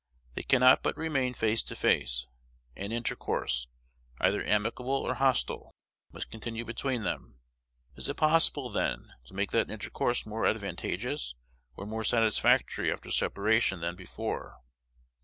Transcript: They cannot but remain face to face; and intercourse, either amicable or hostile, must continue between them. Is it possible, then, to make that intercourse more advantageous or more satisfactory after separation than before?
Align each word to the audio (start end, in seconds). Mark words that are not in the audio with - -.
They 0.33 0.41
cannot 0.41 0.81
but 0.81 0.97
remain 0.97 1.35
face 1.35 1.61
to 1.61 1.75
face; 1.75 2.25
and 2.75 2.91
intercourse, 2.91 3.67
either 4.19 4.43
amicable 4.43 4.91
or 4.95 5.13
hostile, 5.13 5.75
must 6.11 6.31
continue 6.31 6.65
between 6.65 7.03
them. 7.03 7.37
Is 7.95 8.09
it 8.09 8.17
possible, 8.17 8.71
then, 8.71 9.11
to 9.25 9.35
make 9.35 9.51
that 9.51 9.69
intercourse 9.69 10.25
more 10.25 10.47
advantageous 10.47 11.35
or 11.75 11.85
more 11.85 12.03
satisfactory 12.03 12.91
after 12.91 13.11
separation 13.11 13.79
than 13.81 13.95
before? 13.95 14.57